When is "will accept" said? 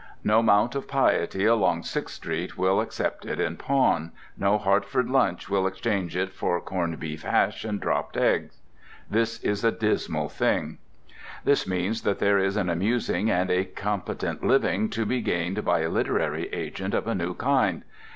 2.57-3.23